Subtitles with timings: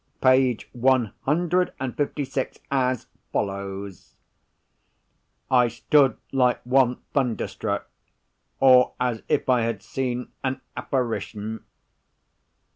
[0.19, 7.87] Page one hundred and fifty six as follows:—'I stood like one Thunderstruck,
[8.59, 11.65] or as if I had seen an Apparition.